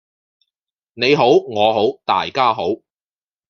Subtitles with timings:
[0.95, 2.63] 你好我好大家好